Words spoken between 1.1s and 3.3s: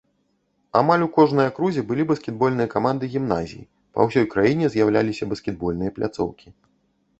кожнай акрузе былі баскетбольныя каманды